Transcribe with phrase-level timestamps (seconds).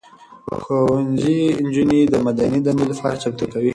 [0.61, 3.69] ښوونځي نجونې د مدني دندې لپاره چمتو کوي.